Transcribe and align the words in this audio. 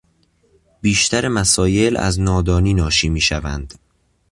بیشتر 0.81 1.27
مسایل، 1.27 1.97
از 1.97 2.19
نادانی 2.21 2.73
ناشی 2.73 3.09
میشوند. 3.09 3.73